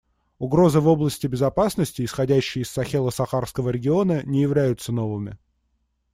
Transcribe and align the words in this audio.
Угрозы 0.39 0.79
в 0.79 0.87
области 0.87 1.27
безопасности, 1.27 2.03
исходящие 2.03 2.63
из 2.63 2.71
Сахело-Сахарского 2.75 3.69
региона, 3.69 4.23
не 4.23 4.41
являются 4.41 4.91
новыми. 4.91 5.37